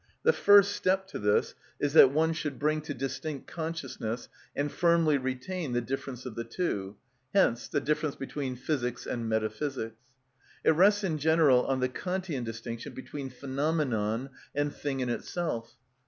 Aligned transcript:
The 0.23 0.33
first 0.33 0.71
step 0.75 1.05
to 1.09 1.19
this 1.19 1.53
is 1.79 1.93
that 1.93 2.09
one 2.11 2.33
should 2.33 2.57
bring 2.57 2.81
to 2.81 2.93
distinct 2.95 3.45
consciousness 3.45 4.29
and 4.55 4.71
firmly 4.71 5.19
retain 5.19 5.73
the 5.73 5.79
difference 5.81 6.25
of 6.25 6.33
the 6.33 6.43
two, 6.43 6.95
hence 7.35 7.67
the 7.67 7.81
difference 7.81 8.15
between 8.15 8.55
physics 8.55 9.05
and 9.05 9.29
metaphysics. 9.29 9.97
It 10.65 10.71
rests 10.71 11.03
in 11.03 11.19
general 11.19 11.67
on 11.67 11.81
the 11.81 11.87
Kantian 11.89 12.43
distinction 12.43 12.95
between 12.95 13.29
phenomenon 13.29 14.31
and 14.55 14.73
thing 14.73 15.01
in 15.01 15.09
itself. 15.09 15.77